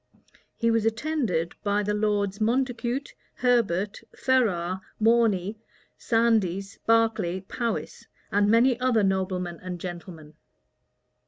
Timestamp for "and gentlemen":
9.61-10.33